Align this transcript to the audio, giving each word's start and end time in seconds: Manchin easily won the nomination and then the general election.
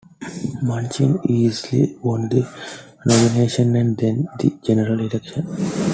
Manchin 0.63 1.23
easily 1.27 1.95
won 2.01 2.27
the 2.27 2.41
nomination 3.05 3.75
and 3.75 3.95
then 3.97 4.27
the 4.39 4.49
general 4.63 4.99
election. 4.99 5.45